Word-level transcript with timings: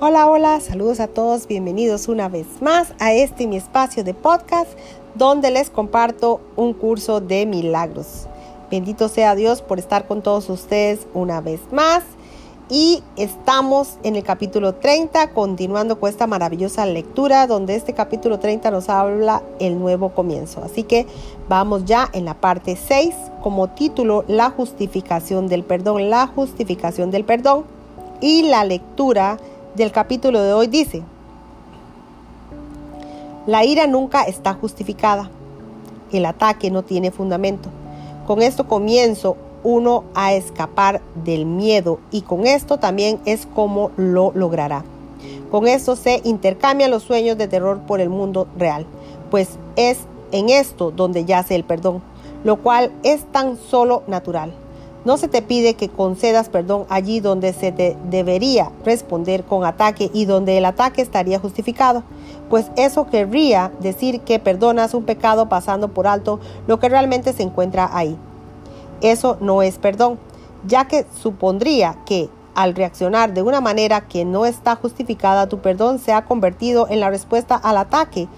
Hola, 0.00 0.26
hola, 0.28 0.58
saludos 0.58 0.98
a 0.98 1.06
todos, 1.06 1.46
bienvenidos 1.46 2.08
una 2.08 2.28
vez 2.28 2.46
más 2.60 2.92
a 2.98 3.12
este 3.12 3.46
mi 3.46 3.56
espacio 3.56 4.02
de 4.02 4.12
podcast 4.12 4.68
donde 5.14 5.52
les 5.52 5.70
comparto 5.70 6.40
un 6.56 6.74
curso 6.74 7.20
de 7.20 7.46
milagros. 7.46 8.26
Bendito 8.72 9.08
sea 9.08 9.36
Dios 9.36 9.62
por 9.62 9.78
estar 9.78 10.08
con 10.08 10.20
todos 10.20 10.50
ustedes 10.50 11.06
una 11.14 11.40
vez 11.40 11.60
más. 11.70 12.02
Y 12.68 13.04
estamos 13.14 13.98
en 14.02 14.16
el 14.16 14.24
capítulo 14.24 14.74
30, 14.74 15.30
continuando 15.30 16.00
con 16.00 16.10
esta 16.10 16.26
maravillosa 16.26 16.86
lectura, 16.86 17.46
donde 17.46 17.76
este 17.76 17.92
capítulo 17.92 18.40
30 18.40 18.72
nos 18.72 18.88
habla 18.88 19.44
el 19.60 19.78
nuevo 19.78 20.08
comienzo. 20.08 20.60
Así 20.64 20.82
que 20.82 21.06
vamos 21.48 21.84
ya 21.84 22.10
en 22.12 22.24
la 22.24 22.34
parte 22.34 22.74
6, 22.74 23.14
como 23.44 23.68
título, 23.68 24.24
la 24.26 24.50
justificación 24.50 25.46
del 25.46 25.62
perdón, 25.62 26.10
la 26.10 26.26
justificación 26.26 27.12
del 27.12 27.24
perdón. 27.24 27.64
Y 28.20 28.42
la 28.42 28.64
lectura 28.64 29.36
del 29.74 29.90
capítulo 29.90 30.40
de 30.40 30.52
hoy 30.52 30.68
dice, 30.68 31.02
la 33.46 33.64
ira 33.64 33.86
nunca 33.86 34.22
está 34.22 34.54
justificada, 34.54 35.30
el 36.12 36.26
ataque 36.26 36.70
no 36.70 36.82
tiene 36.82 37.10
fundamento. 37.10 37.68
Con 38.26 38.40
esto 38.40 38.66
comienzo 38.66 39.36
uno 39.64 40.04
a 40.14 40.32
escapar 40.32 41.00
del 41.24 41.44
miedo 41.44 41.98
y 42.10 42.22
con 42.22 42.46
esto 42.46 42.78
también 42.78 43.20
es 43.24 43.46
como 43.46 43.90
lo 43.96 44.32
logrará. 44.34 44.84
Con 45.50 45.66
esto 45.66 45.96
se 45.96 46.20
intercambian 46.24 46.90
los 46.90 47.02
sueños 47.02 47.36
de 47.36 47.48
terror 47.48 47.80
por 47.80 48.00
el 48.00 48.10
mundo 48.10 48.46
real, 48.56 48.86
pues 49.30 49.58
es 49.76 49.98
en 50.32 50.50
esto 50.50 50.90
donde 50.90 51.24
yace 51.24 51.54
el 51.54 51.64
perdón, 51.64 52.02
lo 52.44 52.56
cual 52.56 52.92
es 53.02 53.24
tan 53.32 53.56
solo 53.56 54.02
natural. 54.06 54.52
No 55.04 55.18
se 55.18 55.28
te 55.28 55.42
pide 55.42 55.74
que 55.74 55.90
concedas 55.90 56.48
perdón 56.48 56.86
allí 56.88 57.20
donde 57.20 57.52
se 57.52 57.72
te 57.72 57.96
debería 58.04 58.70
responder 58.84 59.44
con 59.44 59.64
ataque 59.64 60.10
y 60.14 60.24
donde 60.24 60.56
el 60.56 60.64
ataque 60.64 61.02
estaría 61.02 61.38
justificado, 61.38 62.02
pues 62.48 62.70
eso 62.76 63.06
querría 63.06 63.70
decir 63.80 64.20
que 64.20 64.38
perdonas 64.38 64.94
un 64.94 65.04
pecado 65.04 65.48
pasando 65.48 65.88
por 65.88 66.06
alto 66.06 66.40
lo 66.66 66.78
que 66.78 66.88
realmente 66.88 67.32
se 67.32 67.42
encuentra 67.42 67.90
ahí. 67.92 68.16
Eso 69.02 69.36
no 69.40 69.60
es 69.60 69.76
perdón, 69.76 70.18
ya 70.66 70.86
que 70.86 71.04
supondría 71.20 71.98
que 72.06 72.30
al 72.54 72.74
reaccionar 72.74 73.34
de 73.34 73.42
una 73.42 73.60
manera 73.60 74.02
que 74.02 74.24
no 74.24 74.46
está 74.46 74.76
justificada, 74.76 75.48
tu 75.48 75.58
perdón 75.58 75.98
se 75.98 76.12
ha 76.12 76.24
convertido 76.24 76.86
en 76.88 77.00
la 77.00 77.10
respuesta 77.10 77.56
al 77.56 77.76
ataque 77.76 78.28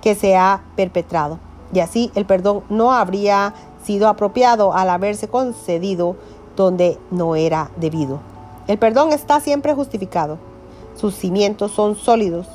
que 0.00 0.14
se 0.14 0.36
ha 0.36 0.62
perpetrado. 0.76 1.38
Y 1.72 1.80
así 1.80 2.12
el 2.14 2.24
perdón 2.24 2.62
no 2.68 2.92
habría 2.92 3.52
sido 3.84 4.08
apropiado 4.08 4.72
al 4.74 4.90
haberse 4.90 5.28
concedido 5.28 6.16
donde 6.56 6.98
no 7.10 7.36
era 7.36 7.70
debido. 7.76 8.20
El 8.66 8.78
perdón 8.78 9.12
está 9.12 9.40
siempre 9.40 9.74
justificado. 9.74 10.38
Sus 10.94 11.14
cimientos 11.14 11.72
son 11.72 11.96
sólidos. 11.96 12.46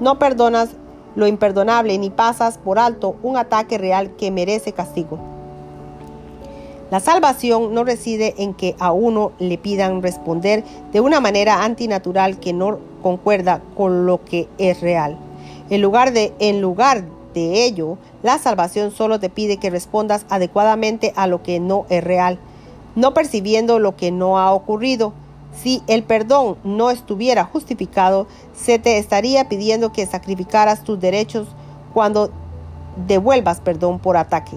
No 0.00 0.18
perdonas 0.18 0.70
lo 1.16 1.26
imperdonable 1.26 1.98
ni 1.98 2.10
pasas 2.10 2.58
por 2.58 2.78
alto 2.78 3.16
un 3.22 3.36
ataque 3.36 3.78
real 3.78 4.12
que 4.16 4.30
merece 4.30 4.72
castigo. 4.72 5.18
La 6.90 6.98
salvación 6.98 7.72
no 7.72 7.84
reside 7.84 8.34
en 8.38 8.52
que 8.52 8.74
a 8.80 8.90
uno 8.90 9.32
le 9.38 9.58
pidan 9.58 10.02
responder 10.02 10.64
de 10.92 11.00
una 11.00 11.20
manera 11.20 11.62
antinatural 11.62 12.40
que 12.40 12.52
no 12.52 12.78
concuerda 13.00 13.62
con 13.76 14.06
lo 14.06 14.24
que 14.24 14.48
es 14.58 14.80
real. 14.80 15.16
En 15.68 15.82
lugar 15.82 16.12
de, 16.12 16.32
en 16.40 16.60
lugar 16.60 17.04
de 17.32 17.64
ello, 17.64 17.96
la 18.22 18.38
salvación 18.38 18.90
solo 18.90 19.18
te 19.18 19.30
pide 19.30 19.56
que 19.56 19.70
respondas 19.70 20.26
adecuadamente 20.28 21.12
a 21.16 21.26
lo 21.26 21.42
que 21.42 21.58
no 21.60 21.86
es 21.88 22.04
real, 22.04 22.38
no 22.94 23.14
percibiendo 23.14 23.78
lo 23.78 23.96
que 23.96 24.10
no 24.10 24.38
ha 24.38 24.52
ocurrido. 24.52 25.12
Si 25.54 25.82
el 25.86 26.02
perdón 26.02 26.56
no 26.62 26.90
estuviera 26.90 27.44
justificado, 27.44 28.26
se 28.54 28.78
te 28.78 28.98
estaría 28.98 29.48
pidiendo 29.48 29.92
que 29.92 30.06
sacrificaras 30.06 30.84
tus 30.84 31.00
derechos 31.00 31.48
cuando 31.94 32.30
devuelvas 33.06 33.60
perdón 33.60 33.98
por 33.98 34.16
ataque. 34.16 34.56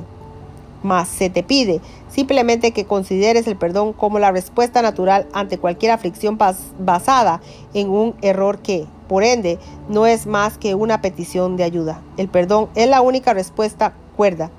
Mas 0.84 1.08
se 1.08 1.30
te 1.30 1.44
pide 1.44 1.80
simplemente 2.14 2.72
que 2.72 2.86
consideres 2.86 3.48
el 3.48 3.58
perdón 3.58 3.92
como 3.92 4.20
la 4.20 4.32
respuesta 4.32 4.84
natural 4.84 5.28
ante 5.34 5.58
cualquier 5.58 5.92
aflicción 5.92 6.38
basada 6.80 7.42
en 7.74 7.90
un 7.90 8.14
error 8.22 8.60
que, 8.60 8.86
por 9.08 9.24
ende, 9.24 9.58
no 9.90 10.06
es 10.06 10.28
más 10.28 10.60
que 10.60 10.76
una 10.76 11.02
petición 11.02 11.58
de 11.58 11.64
ayuda. 11.64 12.02
El 12.18 12.30
perdón 12.30 12.70
es 12.76 12.88
la 12.88 13.02
única 13.02 13.34
respuesta 13.34 13.94
cuerda, 14.16 14.52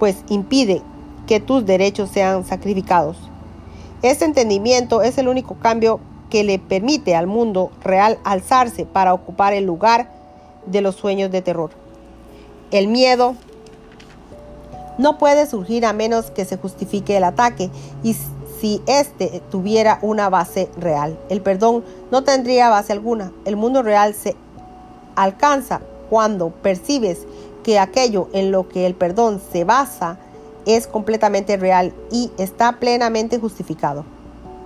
pues 0.00 0.24
impide 0.28 0.82
que 1.28 1.38
tus 1.38 1.64
derechos 1.64 2.10
sean 2.10 2.44
sacrificados. 2.44 3.16
Este 4.02 4.24
entendimiento 4.24 5.02
es 5.02 5.16
el 5.18 5.28
único 5.28 5.54
cambio 5.54 6.00
que 6.28 6.42
le 6.42 6.58
permite 6.58 7.14
al 7.14 7.28
mundo 7.28 7.70
real 7.84 8.18
alzarse 8.24 8.84
para 8.84 9.14
ocupar 9.14 9.52
el 9.52 9.64
lugar 9.64 10.10
de 10.66 10.80
los 10.80 10.96
sueños 10.96 11.30
de 11.30 11.40
terror. 11.40 11.70
El 12.72 12.88
miedo 12.88 13.36
no 14.98 15.18
puede 15.18 15.46
surgir 15.46 15.84
a 15.86 15.92
menos 15.92 16.30
que 16.30 16.44
se 16.44 16.56
justifique 16.56 17.16
el 17.16 17.24
ataque 17.24 17.70
y 18.02 18.16
si 18.60 18.82
éste 18.86 19.42
tuviera 19.50 19.98
una 20.02 20.28
base 20.28 20.70
real. 20.78 21.18
El 21.28 21.42
perdón 21.42 21.84
no 22.10 22.24
tendría 22.24 22.70
base 22.70 22.92
alguna. 22.92 23.32
El 23.44 23.56
mundo 23.56 23.82
real 23.82 24.14
se 24.14 24.34
alcanza 25.14 25.80
cuando 26.08 26.50
percibes 26.50 27.26
que 27.62 27.78
aquello 27.78 28.28
en 28.32 28.52
lo 28.52 28.68
que 28.68 28.86
el 28.86 28.94
perdón 28.94 29.40
se 29.52 29.64
basa 29.64 30.18
es 30.66 30.86
completamente 30.86 31.56
real 31.56 31.92
y 32.10 32.30
está 32.38 32.72
plenamente 32.78 33.38
justificado. 33.38 34.04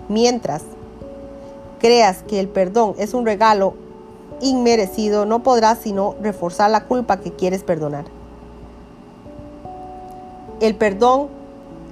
Mientras 0.08 0.62
creas 1.78 2.22
que 2.22 2.40
el 2.40 2.48
perdón 2.48 2.94
es 2.98 3.14
un 3.14 3.26
regalo 3.26 3.74
inmerecido, 4.40 5.26
no 5.26 5.42
podrás 5.42 5.78
sino 5.78 6.14
reforzar 6.22 6.70
la 6.70 6.84
culpa 6.84 7.20
que 7.20 7.32
quieres 7.32 7.62
perdonar. 7.62 8.19
El 10.60 10.74
perdón 10.74 11.28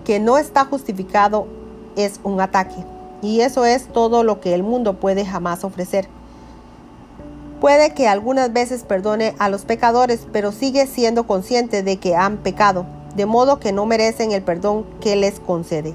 que 0.04 0.20
no 0.20 0.36
está 0.36 0.66
justificado 0.66 1.46
es 1.96 2.20
un 2.22 2.38
ataque. 2.40 2.84
Y 3.22 3.40
eso 3.40 3.64
es 3.64 3.86
todo 3.86 4.22
lo 4.24 4.40
que 4.40 4.54
el 4.54 4.62
mundo 4.62 5.00
puede 5.00 5.24
jamás 5.24 5.64
ofrecer. 5.64 6.06
Puede 7.62 7.94
que 7.94 8.08
algunas 8.08 8.52
veces 8.52 8.82
perdone 8.82 9.34
a 9.38 9.48
los 9.48 9.64
pecadores, 9.64 10.26
pero 10.32 10.52
sigue 10.52 10.86
siendo 10.86 11.26
consciente 11.26 11.82
de 11.82 11.96
que 11.96 12.14
han 12.14 12.36
pecado, 12.36 12.84
de 13.16 13.24
modo 13.24 13.58
que 13.58 13.72
no 13.72 13.86
merecen 13.86 14.32
el 14.32 14.42
perdón 14.42 14.84
que 15.00 15.16
les 15.16 15.40
concede. 15.40 15.94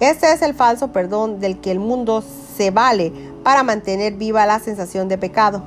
Este 0.00 0.32
es 0.32 0.42
el 0.42 0.54
falso 0.54 0.88
perdón 0.88 1.38
del 1.38 1.58
que 1.58 1.70
el 1.70 1.78
mundo 1.78 2.22
se 2.56 2.72
vale 2.72 3.12
para 3.44 3.62
mantener 3.62 4.14
viva 4.14 4.44
la 4.44 4.58
sensación 4.58 5.08
de 5.08 5.18
pecado. 5.18 5.62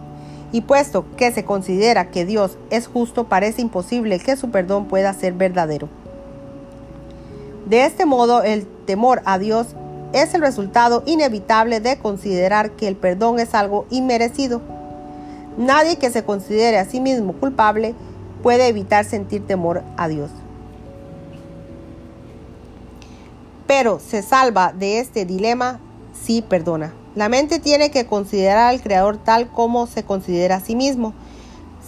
Y 0.51 0.61
puesto 0.61 1.05
que 1.15 1.31
se 1.31 1.45
considera 1.45 2.11
que 2.11 2.25
Dios 2.25 2.57
es 2.69 2.87
justo, 2.87 3.23
parece 3.23 3.61
imposible 3.61 4.19
que 4.19 4.35
su 4.35 4.51
perdón 4.51 4.85
pueda 4.85 5.13
ser 5.13 5.33
verdadero. 5.33 5.87
De 7.69 7.85
este 7.85 8.07
modo, 8.07 8.41
el 8.41 8.65
temor 8.87 9.21
a 9.25 9.37
Dios 9.37 9.67
es 10.11 10.33
el 10.33 10.41
resultado 10.41 11.03
inevitable 11.05 11.79
de 11.79 11.99
considerar 11.99 12.71
que 12.71 12.87
el 12.87 12.95
perdón 12.95 13.39
es 13.39 13.53
algo 13.53 13.85
inmerecido. 13.91 14.59
Nadie 15.55 15.97
que 15.97 16.09
se 16.09 16.23
considere 16.23 16.79
a 16.79 16.85
sí 16.85 16.99
mismo 16.99 17.33
culpable 17.33 17.93
puede 18.41 18.67
evitar 18.67 19.05
sentir 19.05 19.45
temor 19.45 19.83
a 19.97 20.07
Dios. 20.07 20.31
Pero 23.67 23.99
se 23.99 24.23
salva 24.23 24.73
de 24.73 24.99
este 24.99 25.25
dilema 25.25 25.79
si 26.11 26.41
perdona. 26.41 26.91
La 27.13 27.29
mente 27.29 27.59
tiene 27.59 27.91
que 27.91 28.07
considerar 28.07 28.69
al 28.69 28.81
Creador 28.81 29.17
tal 29.17 29.47
como 29.47 29.85
se 29.85 30.01
considera 30.01 30.55
a 30.55 30.59
sí 30.59 30.75
mismo. 30.75 31.13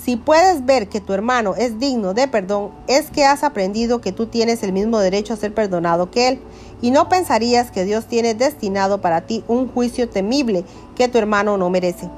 Si 0.04 0.16
puedes 0.16 0.66
ver 0.66 0.90
que 0.90 1.00
tu 1.00 1.14
hermano 1.14 1.54
es 1.56 1.78
digno 1.78 2.16
de 2.16 2.28
perdón, 2.28 2.72
es 2.88 3.12
que 3.12 3.24
has 3.24 3.44
aprendido 3.44 4.02
que 4.02 4.12
tú 4.12 4.26
tienes 4.26 4.64
el 4.64 4.74
mismo 4.74 4.98
derecho 4.98 5.34
a 5.34 5.38
ser 5.38 5.54
perdonado 5.54 6.10
que 6.10 6.28
él, 6.28 6.40
y 6.82 6.90
no 6.90 7.08
pensarías 7.08 7.70
que 7.70 7.86
Dios 7.86 8.06
tiene 8.06 8.34
destinado 8.34 9.00
para 9.00 9.22
ti 9.22 9.44
un 9.48 9.68
juicio 9.68 10.10
temible 10.10 10.66
que 10.96 11.08
tu 11.08 11.20
hermano 11.20 11.56
no 11.58 11.70
merece. 11.70 12.10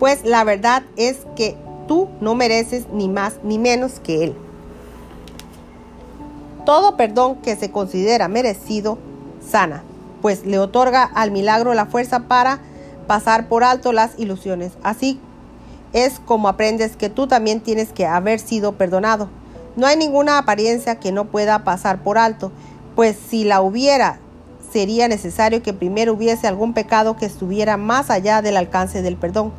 Pues 0.00 0.24
la 0.24 0.42
verdad 0.42 0.82
es 0.96 1.18
que 1.36 1.56
tú 1.86 2.08
no 2.20 2.34
mereces 2.34 2.86
ni 2.92 3.08
más 3.08 3.38
ni 3.44 3.58
menos 3.58 4.00
que 4.00 4.24
él. 4.24 4.34
Todo 6.66 6.96
perdón 6.96 7.36
que 7.36 7.54
se 7.54 7.70
considera 7.70 8.26
merecido 8.26 8.98
sana, 9.48 9.84
pues 10.22 10.44
le 10.44 10.58
otorga 10.58 11.04
al 11.04 11.30
milagro 11.30 11.72
la 11.74 11.86
fuerza 11.86 12.26
para 12.26 12.58
pasar 13.06 13.48
por 13.48 13.64
alto 13.64 13.92
las 13.92 14.18
ilusiones. 14.18 14.72
Así 14.82 15.20
es 15.92 16.20
como 16.20 16.48
aprendes 16.48 16.96
que 16.96 17.08
tú 17.08 17.26
también 17.26 17.60
tienes 17.60 17.92
que 17.92 18.04
haber 18.04 18.40
sido 18.40 18.72
perdonado. 18.72 19.28
No 19.76 19.86
hay 19.86 19.96
ninguna 19.96 20.38
apariencia 20.38 21.00
que 21.00 21.12
no 21.12 21.26
pueda 21.26 21.64
pasar 21.64 22.02
por 22.02 22.18
alto, 22.18 22.52
pues 22.94 23.16
si 23.28 23.44
la 23.44 23.60
hubiera, 23.60 24.18
sería 24.72 25.08
necesario 25.08 25.62
que 25.62 25.72
primero 25.72 26.12
hubiese 26.12 26.48
algún 26.48 26.74
pecado 26.74 27.16
que 27.16 27.26
estuviera 27.26 27.76
más 27.76 28.10
allá 28.10 28.42
del 28.42 28.56
alcance 28.56 29.02
del 29.02 29.16
perdón. 29.16 29.52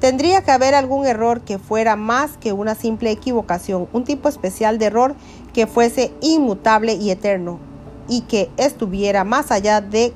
Tendría 0.00 0.42
que 0.42 0.50
haber 0.50 0.74
algún 0.74 1.06
error 1.06 1.40
que 1.42 1.58
fuera 1.58 1.96
más 1.96 2.36
que 2.38 2.52
una 2.52 2.74
simple 2.74 3.10
equivocación, 3.10 3.88
un 3.92 4.04
tipo 4.04 4.28
especial 4.28 4.78
de 4.78 4.86
error 4.86 5.14
que 5.54 5.66
fuese 5.66 6.12
inmutable 6.20 6.94
y 6.94 7.10
eterno, 7.10 7.58
y 8.08 8.22
que 8.22 8.50
estuviera 8.58 9.24
más 9.24 9.50
allá 9.50 9.80
de 9.80 10.12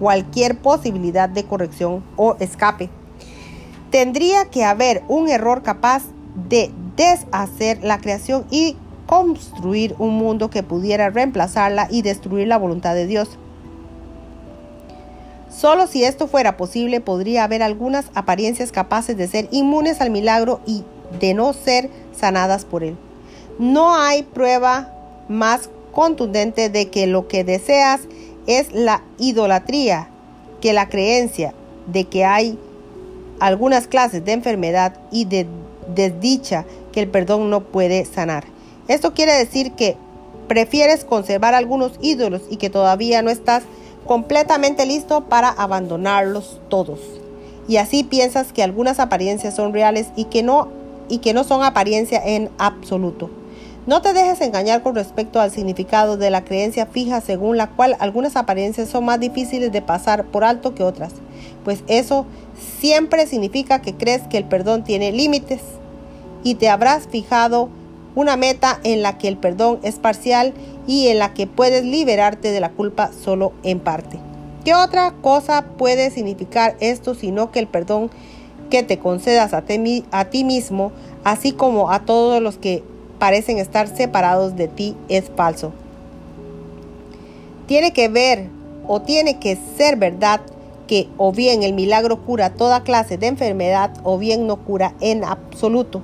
cualquier 0.00 0.58
posibilidad 0.58 1.28
de 1.28 1.44
corrección 1.44 2.02
o 2.16 2.34
escape. 2.40 2.90
Tendría 3.90 4.46
que 4.46 4.64
haber 4.64 5.04
un 5.06 5.28
error 5.28 5.62
capaz 5.62 6.04
de 6.48 6.72
deshacer 6.96 7.84
la 7.84 7.98
creación 7.98 8.46
y 8.50 8.76
construir 9.06 9.94
un 9.98 10.14
mundo 10.14 10.50
que 10.50 10.62
pudiera 10.62 11.10
reemplazarla 11.10 11.86
y 11.90 12.02
destruir 12.02 12.48
la 12.48 12.56
voluntad 12.56 12.94
de 12.94 13.06
Dios. 13.06 13.28
Solo 15.50 15.86
si 15.86 16.04
esto 16.04 16.28
fuera 16.28 16.56
posible 16.56 17.00
podría 17.00 17.44
haber 17.44 17.62
algunas 17.62 18.06
apariencias 18.14 18.72
capaces 18.72 19.16
de 19.16 19.28
ser 19.28 19.48
inmunes 19.50 20.00
al 20.00 20.10
milagro 20.10 20.60
y 20.64 20.84
de 21.18 21.34
no 21.34 21.52
ser 21.52 21.90
sanadas 22.18 22.64
por 22.64 22.84
él. 22.84 22.96
No 23.58 23.94
hay 23.94 24.22
prueba 24.22 24.94
más 25.28 25.68
contundente 25.92 26.70
de 26.70 26.88
que 26.88 27.06
lo 27.06 27.28
que 27.28 27.44
deseas 27.44 28.00
es 28.58 28.72
la 28.72 29.02
idolatría 29.18 30.08
que 30.60 30.72
la 30.72 30.88
creencia 30.88 31.54
de 31.86 32.04
que 32.04 32.24
hay 32.24 32.58
algunas 33.38 33.86
clases 33.86 34.24
de 34.24 34.32
enfermedad 34.32 34.94
y 35.10 35.24
de 35.24 35.46
desdicha 35.94 36.64
que 36.92 37.00
el 37.00 37.08
perdón 37.08 37.50
no 37.50 37.62
puede 37.62 38.04
sanar. 38.04 38.44
Esto 38.88 39.14
quiere 39.14 39.32
decir 39.32 39.72
que 39.72 39.96
prefieres 40.48 41.04
conservar 41.04 41.54
algunos 41.54 41.92
ídolos 42.00 42.42
y 42.50 42.56
que 42.56 42.70
todavía 42.70 43.22
no 43.22 43.30
estás 43.30 43.62
completamente 44.06 44.86
listo 44.86 45.24
para 45.24 45.48
abandonarlos 45.48 46.60
todos. 46.68 47.00
Y 47.68 47.76
así 47.76 48.02
piensas 48.02 48.52
que 48.52 48.62
algunas 48.62 48.98
apariencias 48.98 49.54
son 49.54 49.72
reales 49.72 50.08
y 50.16 50.24
que 50.24 50.42
no 50.42 50.68
y 51.08 51.18
que 51.18 51.34
no 51.34 51.44
son 51.44 51.62
apariencia 51.62 52.22
en 52.24 52.50
absoluto. 52.58 53.30
No 53.86 54.02
te 54.02 54.12
dejes 54.12 54.42
engañar 54.42 54.82
con 54.82 54.94
respecto 54.94 55.40
al 55.40 55.50
significado 55.50 56.18
de 56.18 56.30
la 56.30 56.44
creencia 56.44 56.84
fija 56.84 57.22
según 57.22 57.56
la 57.56 57.70
cual 57.70 57.96
algunas 57.98 58.36
apariencias 58.36 58.90
son 58.90 59.06
más 59.06 59.18
difíciles 59.18 59.72
de 59.72 59.80
pasar 59.80 60.26
por 60.26 60.44
alto 60.44 60.74
que 60.74 60.82
otras, 60.82 61.14
pues 61.64 61.82
eso 61.86 62.26
siempre 62.78 63.26
significa 63.26 63.80
que 63.80 63.94
crees 63.94 64.22
que 64.28 64.36
el 64.36 64.44
perdón 64.44 64.84
tiene 64.84 65.12
límites 65.12 65.62
y 66.44 66.56
te 66.56 66.68
habrás 66.68 67.08
fijado 67.08 67.70
una 68.14 68.36
meta 68.36 68.80
en 68.84 69.00
la 69.00 69.16
que 69.16 69.28
el 69.28 69.38
perdón 69.38 69.78
es 69.82 69.98
parcial 69.98 70.52
y 70.86 71.08
en 71.08 71.18
la 71.18 71.32
que 71.32 71.46
puedes 71.46 71.82
liberarte 71.82 72.50
de 72.50 72.60
la 72.60 72.70
culpa 72.70 73.10
solo 73.12 73.52
en 73.62 73.80
parte. 73.80 74.18
¿Qué 74.62 74.74
otra 74.74 75.14
cosa 75.22 75.64
puede 75.78 76.10
significar 76.10 76.76
esto 76.80 77.14
sino 77.14 77.50
que 77.50 77.60
el 77.60 77.66
perdón 77.66 78.10
que 78.68 78.82
te 78.82 78.98
concedas 78.98 79.54
a 79.54 79.62
ti, 79.62 80.04
a 80.10 80.26
ti 80.26 80.44
mismo, 80.44 80.92
así 81.24 81.52
como 81.52 81.90
a 81.90 82.00
todos 82.00 82.42
los 82.42 82.58
que 82.58 82.84
parecen 83.20 83.58
estar 83.58 83.86
separados 83.86 84.56
de 84.56 84.66
ti, 84.66 84.96
es 85.08 85.30
falso? 85.36 85.72
Tiene 87.66 87.92
que 87.92 88.08
ver 88.08 88.48
o 88.88 89.00
tiene 89.02 89.38
que 89.38 89.56
ser 89.76 89.96
verdad 89.96 90.40
que 90.88 91.08
o 91.18 91.30
bien 91.30 91.62
el 91.62 91.74
milagro 91.74 92.24
cura 92.24 92.50
toda 92.50 92.82
clase 92.82 93.16
de 93.16 93.28
enfermedad 93.28 93.92
o 94.02 94.18
bien 94.18 94.48
no 94.48 94.56
cura 94.56 94.94
en 95.00 95.22
absoluto. 95.22 96.02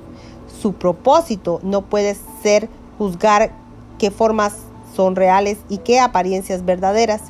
Su 0.61 0.75
propósito 0.75 1.59
no 1.63 1.81
puede 1.81 2.15
ser 2.41 2.69
juzgar 2.97 3.51
qué 3.97 4.11
formas 4.11 4.53
son 4.95 5.17
reales 5.17 5.57
y 5.67 5.79
qué 5.79 5.99
apariencias 5.99 6.63
verdaderas. 6.63 7.23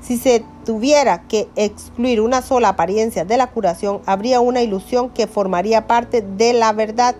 Si 0.00 0.18
se 0.18 0.44
tuviera 0.64 1.22
que 1.26 1.48
excluir 1.56 2.20
una 2.20 2.42
sola 2.42 2.68
apariencia 2.68 3.24
de 3.24 3.36
la 3.36 3.48
curación, 3.48 4.00
habría 4.06 4.40
una 4.40 4.62
ilusión 4.62 5.10
que 5.10 5.26
formaría 5.26 5.88
parte 5.88 6.22
de 6.22 6.52
la 6.52 6.72
verdad 6.72 7.16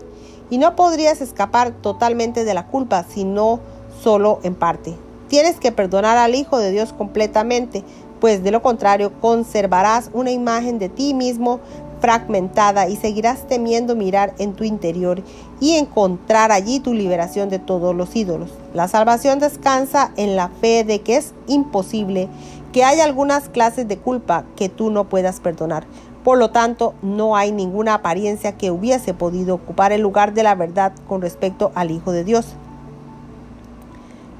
y 0.50 0.58
no 0.58 0.76
podrías 0.76 1.20
escapar 1.20 1.72
totalmente 1.72 2.44
de 2.44 2.54
la 2.54 2.66
culpa, 2.66 3.04
sino 3.08 3.60
solo 4.02 4.40
en 4.42 4.54
parte. 4.54 4.94
Tienes 5.28 5.58
que 5.58 5.72
perdonar 5.72 6.16
al 6.16 6.34
Hijo 6.34 6.58
de 6.58 6.70
Dios 6.70 6.92
completamente, 6.92 7.82
pues 8.20 8.42
de 8.42 8.50
lo 8.50 8.62
contrario 8.62 9.12
conservarás 9.20 10.10
una 10.12 10.30
imagen 10.30 10.78
de 10.78 10.88
ti 10.88 11.14
mismo 11.14 11.60
fragmentada 12.00 12.88
y 12.88 12.96
seguirás 12.96 13.48
temiendo 13.48 13.96
mirar 13.96 14.34
en 14.38 14.52
tu 14.52 14.64
interior 14.64 15.22
y 15.60 15.76
encontrar 15.76 16.52
allí 16.52 16.78
tu 16.80 16.92
liberación 16.92 17.48
de 17.48 17.58
todos 17.58 17.94
los 17.94 18.14
ídolos. 18.14 18.50
La 18.74 18.88
salvación 18.88 19.38
descansa 19.38 20.12
en 20.16 20.36
la 20.36 20.48
fe 20.48 20.84
de 20.84 21.00
que 21.00 21.16
es 21.16 21.32
imposible 21.46 22.28
que 22.72 22.84
haya 22.84 23.04
algunas 23.04 23.48
clases 23.48 23.88
de 23.88 23.96
culpa 23.96 24.44
que 24.54 24.68
tú 24.68 24.90
no 24.90 25.08
puedas 25.08 25.40
perdonar. 25.40 25.86
Por 26.26 26.38
lo 26.38 26.50
tanto, 26.50 26.94
no 27.02 27.36
hay 27.36 27.52
ninguna 27.52 27.94
apariencia 27.94 28.58
que 28.58 28.72
hubiese 28.72 29.14
podido 29.14 29.54
ocupar 29.54 29.92
el 29.92 30.00
lugar 30.00 30.34
de 30.34 30.42
la 30.42 30.56
verdad 30.56 30.92
con 31.06 31.22
respecto 31.22 31.70
al 31.76 31.92
Hijo 31.92 32.10
de 32.10 32.24
Dios. 32.24 32.56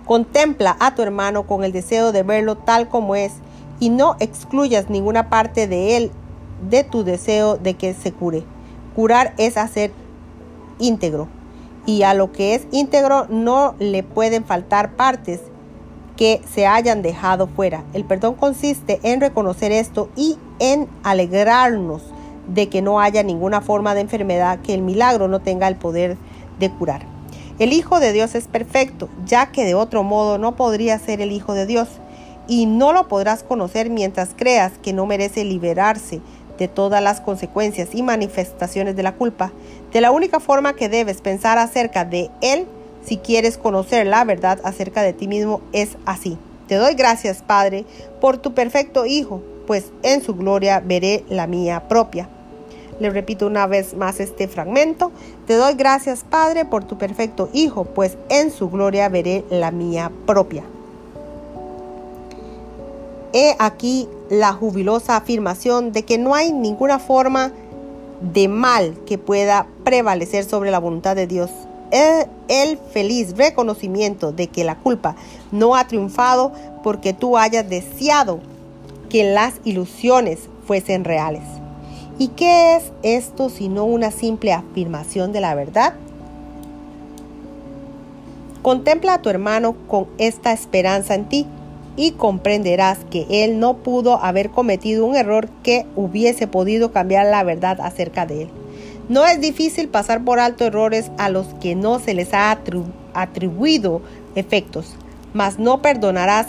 Contempla 0.04 0.76
a 0.80 0.96
tu 0.96 1.02
hermano 1.02 1.46
con 1.46 1.62
el 1.62 1.70
deseo 1.70 2.10
de 2.10 2.24
verlo 2.24 2.56
tal 2.56 2.88
como 2.88 3.14
es 3.14 3.34
y 3.78 3.90
no 3.90 4.16
excluyas 4.18 4.90
ninguna 4.90 5.30
parte 5.30 5.68
de 5.68 5.96
él 5.96 6.10
de 6.68 6.82
tu 6.82 7.04
deseo 7.04 7.56
de 7.56 7.74
que 7.74 7.94
se 7.94 8.10
cure. 8.10 8.42
Curar 8.96 9.32
es 9.38 9.56
hacer 9.56 9.92
íntegro 10.80 11.28
y 11.86 12.02
a 12.02 12.14
lo 12.14 12.32
que 12.32 12.56
es 12.56 12.66
íntegro 12.72 13.28
no 13.28 13.76
le 13.78 14.02
pueden 14.02 14.44
faltar 14.44 14.96
partes 14.96 15.40
que 16.16 16.40
se 16.52 16.66
hayan 16.66 17.02
dejado 17.02 17.46
fuera. 17.46 17.84
El 17.92 18.04
perdón 18.04 18.34
consiste 18.34 19.00
en 19.02 19.20
reconocer 19.20 19.72
esto 19.72 20.08
y 20.16 20.38
en 20.58 20.88
alegrarnos 21.02 22.02
de 22.48 22.68
que 22.68 22.82
no 22.82 23.00
haya 23.00 23.22
ninguna 23.22 23.60
forma 23.60 23.94
de 23.94 24.02
enfermedad 24.02 24.60
que 24.60 24.74
el 24.74 24.82
milagro 24.82 25.28
no 25.28 25.40
tenga 25.40 25.68
el 25.68 25.76
poder 25.76 26.16
de 26.58 26.70
curar. 26.70 27.02
El 27.58 27.72
Hijo 27.72 28.00
de 28.00 28.12
Dios 28.12 28.34
es 28.34 28.48
perfecto, 28.48 29.08
ya 29.24 29.46
que 29.46 29.64
de 29.64 29.74
otro 29.74 30.02
modo 30.02 30.38
no 30.38 30.56
podría 30.56 30.98
ser 30.98 31.20
el 31.20 31.32
Hijo 31.32 31.54
de 31.54 31.66
Dios, 31.66 31.88
y 32.48 32.66
no 32.66 32.92
lo 32.92 33.08
podrás 33.08 33.42
conocer 33.42 33.90
mientras 33.90 34.30
creas 34.36 34.72
que 34.82 34.92
no 34.92 35.06
merece 35.06 35.44
liberarse 35.44 36.20
de 36.58 36.68
todas 36.68 37.02
las 37.02 37.20
consecuencias 37.20 37.94
y 37.94 38.02
manifestaciones 38.02 38.94
de 38.96 39.02
la 39.02 39.14
culpa. 39.14 39.52
De 39.92 40.00
la 40.00 40.10
única 40.10 40.40
forma 40.40 40.74
que 40.74 40.88
debes 40.88 41.20
pensar 41.20 41.58
acerca 41.58 42.04
de 42.04 42.30
Él, 42.40 42.66
si 43.06 43.18
quieres 43.18 43.56
conocer 43.56 44.06
la 44.06 44.24
verdad 44.24 44.60
acerca 44.64 45.02
de 45.02 45.12
ti 45.12 45.28
mismo, 45.28 45.60
es 45.72 45.96
así. 46.04 46.36
Te 46.66 46.74
doy 46.74 46.94
gracias, 46.94 47.42
Padre, 47.42 47.84
por 48.20 48.38
tu 48.38 48.52
perfecto 48.52 49.06
Hijo, 49.06 49.40
pues 49.66 49.92
en 50.02 50.22
su 50.22 50.34
gloria 50.34 50.80
veré 50.80 51.24
la 51.28 51.46
mía 51.46 51.88
propia. 51.88 52.28
Le 52.98 53.10
repito 53.10 53.46
una 53.46 53.66
vez 53.66 53.94
más 53.94 54.20
este 54.20 54.48
fragmento. 54.48 55.12
Te 55.46 55.54
doy 55.54 55.74
gracias, 55.74 56.24
Padre, 56.28 56.64
por 56.64 56.84
tu 56.84 56.98
perfecto 56.98 57.48
Hijo, 57.52 57.84
pues 57.84 58.16
en 58.28 58.50
su 58.50 58.70
gloria 58.70 59.08
veré 59.08 59.44
la 59.50 59.70
mía 59.70 60.10
propia. 60.26 60.64
He 63.32 63.54
aquí 63.58 64.08
la 64.30 64.52
jubilosa 64.52 65.16
afirmación 65.16 65.92
de 65.92 66.04
que 66.04 66.18
no 66.18 66.34
hay 66.34 66.52
ninguna 66.52 66.98
forma 66.98 67.52
de 68.32 68.48
mal 68.48 68.96
que 69.06 69.18
pueda 69.18 69.66
prevalecer 69.84 70.44
sobre 70.44 70.70
la 70.70 70.78
voluntad 70.80 71.14
de 71.14 71.26
Dios. 71.26 71.50
El, 71.90 72.78
feliz 72.92 73.36
reconocimiento 73.36 74.32
de 74.32 74.48
que 74.48 74.64
la 74.64 74.76
culpa 74.76 75.14
no 75.52 75.74
ha 75.74 75.86
triunfado 75.86 76.52
porque 76.82 77.12
tú 77.12 77.36
hayas 77.36 77.68
deseado 77.68 78.40
que 79.08 79.24
las 79.24 79.54
ilusiones 79.64 80.48
fuesen 80.66 81.04
reales. 81.04 81.42
¿Y 82.18 82.28
qué 82.28 82.76
es 82.76 82.92
esto 83.02 83.50
sino 83.50 83.84
una 83.84 84.10
simple 84.10 84.52
afirmación 84.52 85.32
de 85.32 85.40
la 85.40 85.54
verdad? 85.54 85.94
Contempla 88.62 89.14
a 89.14 89.22
tu 89.22 89.28
hermano 89.28 89.76
con 89.86 90.06
esta 90.18 90.52
esperanza 90.52 91.14
en 91.14 91.28
ti 91.28 91.46
y 91.96 92.12
comprenderás 92.12 92.98
que 93.10 93.26
él 93.28 93.58
no 93.58 93.78
pudo 93.78 94.22
haber 94.22 94.50
cometido 94.50 95.06
un 95.06 95.16
error 95.16 95.48
que 95.62 95.86
hubiese 95.94 96.46
podido 96.46 96.92
cambiar 96.92 97.26
la 97.26 97.42
verdad 97.42 97.80
acerca 97.80 98.26
de 98.26 98.42
él. 98.42 98.50
No 99.08 99.24
es 99.24 99.40
difícil 99.40 99.88
pasar 99.88 100.24
por 100.24 100.40
alto 100.40 100.64
errores 100.64 101.12
a 101.16 101.28
los 101.28 101.46
que 101.60 101.76
no 101.76 102.00
se 102.00 102.12
les 102.12 102.34
ha 102.34 102.58
atribuido 103.14 104.02
efectos, 104.34 104.96
mas 105.32 105.60
no 105.60 105.80
perdonarás 105.80 106.48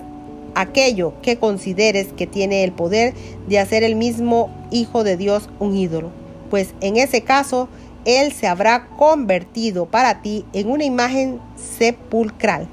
aquello 0.55 1.13
que 1.21 1.37
consideres 1.37 2.07
que 2.13 2.25
tiene 2.25 2.63
el 2.63 2.71
poder 2.71 3.13
de 3.47 3.59
hacer 3.59 3.83
el 3.83 3.95
mismo 3.95 4.49
Hijo 4.71 5.03
de 5.03 5.17
Dios 5.17 5.49
un 5.59 5.75
ídolo, 5.75 6.09
pues 6.49 6.73
en 6.81 6.97
ese 6.97 7.21
caso 7.21 7.69
él 8.05 8.33
se 8.33 8.47
habrá 8.47 8.87
convertido 8.97 9.85
para 9.85 10.21
ti 10.23 10.43
en 10.51 10.71
una 10.71 10.83
imagen 10.83 11.39
sepulcral 11.55 12.67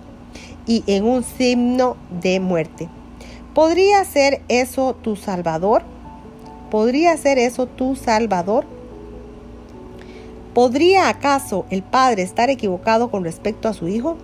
y 0.67 0.83
en 0.87 1.05
un 1.05 1.23
signo 1.23 1.97
de 2.23 2.41
muerte. 2.41 2.89
¿Podría 3.53 4.03
ser 4.05 4.41
eso 4.49 4.97
tu 5.01 5.15
Salvador? 5.15 5.83
¿Podría 6.71 7.17
ser 7.17 7.39
eso 7.39 7.67
tu 7.67 7.97
Salvador? 7.97 8.74
¿Podría 10.55 11.09
acaso 11.09 11.67
el 11.71 11.83
Padre 11.83 12.23
estar 12.23 12.49
equivocado 12.49 13.11
con 13.11 13.25
respecto 13.25 13.69
a 13.69 13.73
su 13.73 13.89
Hijo? 13.89 14.17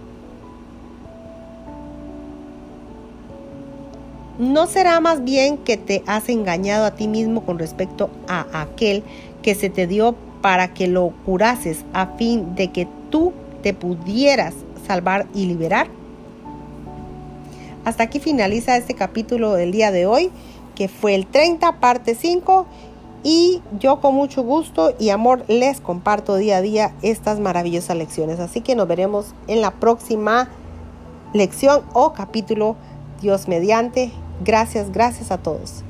¿No 4.39 4.67
será 4.69 5.01
más 5.01 5.25
bien 5.25 5.59
que 5.59 5.77
te 5.77 6.05
has 6.07 6.29
engañado 6.29 6.87
a 6.87 6.93
ti 6.93 7.09
mismo 7.09 7.45
con 7.45 7.59
respecto 7.59 8.11
a 8.29 8.47
aquel 8.63 9.03
que 9.43 9.57
se 9.57 9.71
te 9.71 9.89
dio 9.89 10.15
para 10.41 10.73
que 10.73 10.87
lo 10.87 11.13
curases 11.27 11.85
a 11.93 12.07
fin 12.17 12.55
de 12.55 12.69
que 12.69 12.87
tú 13.11 13.33
te 13.63 13.75
pudieras 13.75 14.55
salvar 14.87 15.27
y 15.35 15.47
liberar? 15.47 15.89
Hasta 17.85 18.05
aquí 18.05 18.21
finaliza 18.21 18.77
este 18.77 18.95
capítulo 18.95 19.55
del 19.55 19.73
día 19.73 19.91
de 19.91 20.07
hoy. 20.07 20.31
que 20.77 20.89
fue 20.89 21.15
el 21.15 21.27
30, 21.27 21.79
parte 21.79 22.15
5. 22.15 22.67
Y 23.23 23.61
yo 23.79 24.00
con 24.00 24.15
mucho 24.15 24.43
gusto 24.43 24.95
y 24.99 25.11
amor 25.11 25.45
les 25.49 25.81
comparto 25.81 26.37
día 26.37 26.59
a 26.59 26.62
día 26.62 26.95
estas 27.03 27.39
maravillosas 27.39 27.97
lecciones. 27.97 28.41
Así 28.41 28.62
que 28.62 28.75
nos 28.75 28.89
veremos 28.89 29.35
en 29.47 29.61
la 29.61 29.73
próxima 29.73 30.49
lección 31.35 31.83
o 31.93 32.12
capítulo. 32.12 32.77
Dios 33.21 33.49
mediante. 33.49 34.11
Gracias, 34.43 34.91
gracias 34.93 35.31
a 35.31 35.39
todos. 35.39 35.85